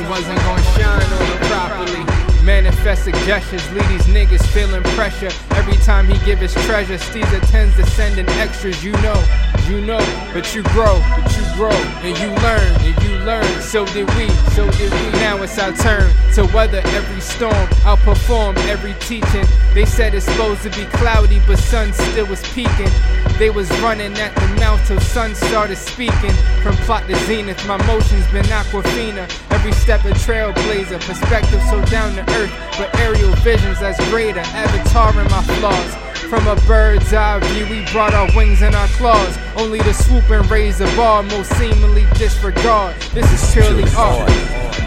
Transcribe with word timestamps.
wasn't 0.00 0.38
gonna 0.40 0.62
shine 0.62 1.02
on 1.02 1.26
him 1.26 1.38
properly. 1.50 2.44
Manifest 2.44 3.04
suggestions, 3.04 3.62
leave 3.72 3.88
these 3.88 4.06
niggas 4.06 4.44
feeling 4.48 4.82
pressure. 4.94 5.30
Every 5.50 5.76
time 5.84 6.06
he 6.06 6.18
give 6.24 6.38
his 6.38 6.54
treasure, 6.66 6.96
Steezer 6.96 7.40
tends 7.50 7.76
to 7.76 7.86
send 7.90 8.18
in 8.18 8.28
extras, 8.30 8.82
you 8.82 8.92
know, 9.02 9.22
you 9.68 9.80
know. 9.80 10.00
But 10.32 10.54
you 10.54 10.62
grow, 10.74 11.00
but 11.14 11.36
you 11.36 11.44
grow, 11.54 11.70
and 12.02 12.18
you 12.18 12.28
learn, 12.42 12.74
and 12.80 13.02
you 13.02 13.10
learn. 13.18 13.21
So 13.72 13.86
did 13.86 14.06
we, 14.16 14.28
so 14.52 14.70
did 14.72 14.92
we. 14.92 15.18
Now 15.18 15.42
it's 15.42 15.58
our 15.58 15.72
turn 15.72 16.12
to 16.34 16.44
weather 16.54 16.82
every 16.88 17.22
storm, 17.22 17.54
outperform 17.88 18.54
every 18.68 18.92
teaching. 19.00 19.46
They 19.72 19.86
said 19.86 20.14
it's 20.14 20.26
supposed 20.26 20.62
to 20.64 20.70
be 20.72 20.84
cloudy, 20.98 21.40
but 21.46 21.58
sun 21.58 21.94
still 21.94 22.26
was 22.26 22.42
peaking. 22.52 22.90
They 23.38 23.48
was 23.48 23.70
running 23.80 24.12
at 24.18 24.34
the 24.34 24.46
mouth 24.60 24.86
till 24.86 25.00
sun 25.00 25.34
started 25.34 25.76
speaking. 25.76 26.34
From 26.62 26.76
plot 26.84 27.06
to 27.08 27.16
zenith, 27.24 27.66
my 27.66 27.78
motions 27.86 28.26
been 28.26 28.44
aquafina. 28.44 29.24
Every 29.50 29.72
step 29.72 30.04
a 30.04 30.10
trailblazer, 30.10 31.00
perspective 31.00 31.62
so 31.70 31.82
down 31.86 32.14
to 32.16 32.30
earth, 32.34 32.52
but 32.76 32.94
aerial 33.00 33.34
visions 33.36 33.80
that's 33.80 33.98
greater. 34.10 34.40
Avatar 34.40 35.18
in 35.18 35.30
my 35.30 35.42
flaws. 35.60 36.01
From 36.32 36.46
a 36.46 36.56
bird's 36.62 37.12
eye 37.12 37.40
view, 37.40 37.68
we 37.68 37.84
brought 37.92 38.14
our 38.14 38.26
wings 38.34 38.62
and 38.62 38.74
our 38.74 38.88
claws, 38.96 39.36
only 39.54 39.80
to 39.80 39.92
swoop 39.92 40.30
and 40.30 40.50
raise 40.50 40.78
the 40.78 40.86
bar, 40.96 41.22
most 41.22 41.54
seemingly 41.58 42.06
disregard. 42.14 42.96
This 43.12 43.30
is 43.30 43.52
purely 43.52 43.84
art. 43.98 44.30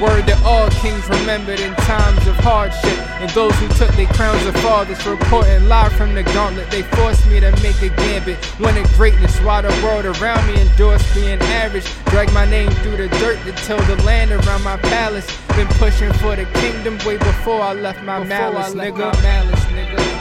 Word 0.01 0.25
that 0.25 0.41
all 0.43 0.67
kings 0.81 1.07
remembered 1.07 1.59
in 1.59 1.75
times 1.85 2.25
of 2.25 2.33
hardship, 2.37 2.97
and 3.21 3.29
those 3.37 3.53
who 3.59 3.67
took 3.77 3.91
their 3.91 4.07
crowns 4.17 4.43
of 4.47 4.55
fathers 4.55 5.05
reporting 5.05 5.69
live 5.69 5.93
from 5.93 6.15
the 6.15 6.23
gauntlet. 6.33 6.71
They 6.71 6.81
forced 6.81 7.27
me 7.27 7.39
to 7.39 7.51
make 7.61 7.79
a 7.83 7.89
gambit, 7.89 8.39
wanted 8.59 8.87
greatness 8.97 9.37
while 9.41 9.61
the 9.61 9.69
world 9.85 10.07
around 10.17 10.47
me 10.47 10.59
endorsed 10.59 11.13
being 11.13 11.39
average. 11.61 11.85
Drag 12.05 12.33
my 12.33 12.49
name 12.49 12.71
through 12.81 12.97
the 12.97 13.09
dirt 13.19 13.37
to 13.45 13.51
till 13.67 13.77
the 13.85 14.01
land 14.01 14.31
around 14.31 14.63
my 14.63 14.77
palace. 14.77 15.29
Been 15.55 15.67
pushing 15.77 16.11
for 16.13 16.35
the 16.35 16.45
kingdom 16.57 16.97
way 17.05 17.17
before 17.17 17.61
I 17.61 17.73
left 17.73 18.01
my 18.01 18.23
malice, 18.23 18.73
nigga. 18.73 19.13
malice, 19.21 19.65
nigga. 19.65 20.14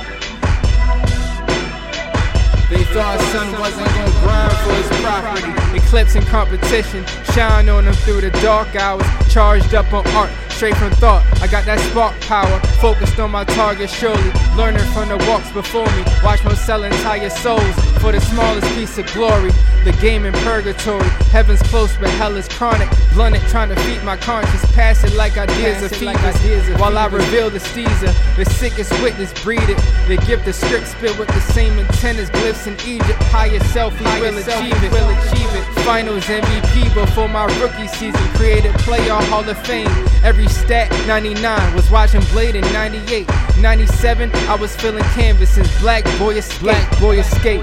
Thought 2.95 3.19
son 3.33 3.51
wasn't 3.59 3.89
gonna 3.89 4.21
grind 4.23 4.53
for 4.59 4.73
his 4.73 4.87
property. 5.03 5.77
Eclipsing 5.77 6.23
competition, 6.27 7.05
shine 7.33 7.69
on 7.69 7.87
them 7.87 7.95
through 7.95 8.21
the 8.21 8.31
dark 8.41 8.77
hours. 8.77 9.24
Charged 9.35 9.75
up 9.75 9.93
on 9.93 10.07
art, 10.15 10.31
straight 10.49 10.77
from 10.77 10.93
thought. 10.93 11.27
I 11.43 11.49
got 11.49 11.65
that 11.67 11.81
spark 11.91 12.15
power, 12.21 12.61
focused 12.79 13.19
on 13.19 13.33
my 13.33 13.43
target 13.43 13.91
surely. 13.91 14.31
Learning 14.55 14.87
from 14.95 15.09
the 15.09 15.19
walks 15.27 15.51
before 15.51 15.91
me. 15.97 16.05
Watch 16.23 16.45
me 16.45 16.55
sell 16.55 16.85
entire 16.85 17.29
souls 17.31 17.75
for 17.99 18.13
the 18.13 18.21
smallest 18.21 18.65
piece 18.77 18.97
of 18.97 19.13
glory. 19.13 19.51
The 19.83 19.91
game 20.01 20.25
in 20.25 20.33
purgatory, 20.47 21.09
heaven's 21.35 21.61
close 21.63 21.97
but 21.97 22.11
hell 22.11 22.37
is 22.37 22.47
chronic. 22.47 22.89
Blunted, 23.13 23.43
trying 23.49 23.71
to 23.71 23.77
feed 23.83 24.05
my 24.05 24.17
conscience, 24.17 24.65
pass 24.73 25.03
it 25.03 25.15
like 25.15 25.37
ideas 25.37 25.83
of 25.83 25.91
fevers. 25.91 26.69
While 26.79 26.97
I 26.97 27.07
reveal 27.07 27.51
the 27.51 27.59
steezer, 27.59 28.15
the 28.37 28.45
sickest 28.45 28.93
witness 29.03 29.35
breed 29.43 29.69
it. 29.69 29.79
The 30.07 30.17
gift 30.29 30.47
of 30.47 30.55
script 30.55 30.87
spit 30.87 31.19
with 31.19 31.27
the 31.27 31.41
same 31.41 31.77
intent 31.77 32.19
as 32.19 32.31
glyphs 32.31 32.69
in 32.69 32.75
Egypt. 32.89 33.21
Higher 33.35 33.59
self, 33.75 33.99
he 33.99 34.05
will 34.05 34.39
achieve 34.39 34.79
it. 34.81 34.93
Will 34.93 35.11
achieve 35.11 35.51
it. 35.59 35.74
Finals 35.85 36.25
MVP 36.25 36.95
before 36.95 37.29
my 37.29 37.45
rookie 37.61 37.87
season. 37.87 38.21
Created 38.37 38.73
player 38.77 39.13
Hall 39.29 39.47
of 39.47 39.67
Fame. 39.67 39.87
Every 40.25 40.49
stat 40.49 40.91
99 41.07 41.75
was 41.75 41.91
watching 41.91 42.23
Blade 42.33 42.57
in 42.57 42.63
98. 42.73 43.29
97, 43.61 44.31
I 44.49 44.55
was 44.55 44.75
filling 44.75 45.05
canvases. 45.13 45.69
Black 45.81 46.05
boy 46.19 46.37
escape. 46.37 46.61
Black 46.61 47.01
boy 47.01 47.19
escape. 47.19 47.61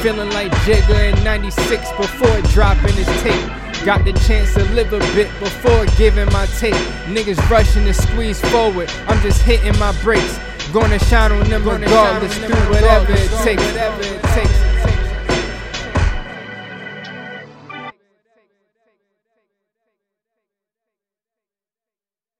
Feeling 0.00 0.30
like 0.30 0.52
Jigga 0.62 1.12
in 1.12 1.24
96 1.24 1.90
before 1.96 2.40
dropping 2.52 2.94
his 2.94 3.06
tape. 3.22 3.84
Got 3.84 4.04
the 4.04 4.12
chance 4.24 4.54
to 4.54 4.62
live 4.74 4.92
a 4.92 5.00
bit 5.16 5.28
before 5.40 5.86
giving 5.98 6.32
my 6.32 6.46
tape. 6.46 6.74
Niggas 7.06 7.50
rushing 7.50 7.84
to 7.86 7.94
squeeze 7.94 8.40
forward. 8.52 8.88
I'm 9.08 9.20
just 9.22 9.42
hitting 9.42 9.76
my 9.80 9.90
brakes. 10.02 10.38
Gonna 10.72 11.00
shine 11.00 11.32
on 11.32 11.50
them 11.50 11.68
regardless, 11.68 12.38
do 12.38 12.54
whatever 12.70 13.12
it 13.12 13.28
takes. 13.42 13.64
Whatever 13.64 14.02
it 14.02 14.22
takes. 14.22 14.91